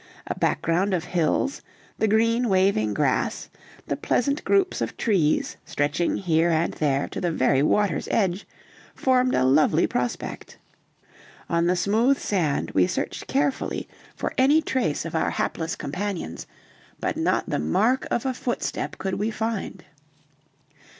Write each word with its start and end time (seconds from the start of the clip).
A 0.25 0.33
background 0.33 0.95
of 0.95 1.03
hills, 1.03 1.61
the 1.99 2.07
green 2.07 2.49
waving 2.49 2.91
grass, 2.91 3.51
the 3.85 3.95
pleasant 3.95 4.43
groups 4.43 4.81
of 4.81 4.97
trees 4.97 5.57
stretching 5.63 6.17
here 6.17 6.49
and 6.49 6.73
there 6.73 7.07
to 7.09 7.21
the 7.21 7.31
very 7.31 7.61
water's 7.61 8.07
edge, 8.09 8.47
formed 8.95 9.35
a 9.35 9.45
lovely 9.45 9.85
prospect. 9.85 10.57
On 11.51 11.67
the 11.67 11.75
smooth 11.75 12.17
sand 12.17 12.71
we 12.71 12.87
searched 12.87 13.27
carefully 13.27 13.87
for 14.15 14.33
any 14.39 14.59
trace 14.59 15.05
of 15.05 15.13
our 15.13 15.29
hapless 15.29 15.75
companions, 15.75 16.47
but 16.99 17.15
not 17.15 17.51
the 17.51 17.59
mark 17.59 18.07
of 18.09 18.25
a 18.25 18.33
footstep 18.33 18.97
could 18.97 19.19
we 19.19 19.29
find. 19.29 19.85